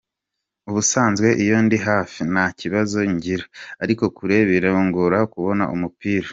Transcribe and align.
Ubusanzwe 0.69 1.27
iyo 1.43 1.57
ndi 1.65 1.77
hafi, 1.87 2.19
nta 2.31 2.45
kibazo 2.59 2.97
ngira, 3.13 3.45
ariko 3.83 4.03
kure 4.17 4.37
birangora 4.49 5.17
kubona 5.33 5.63
umupira. 5.75 6.27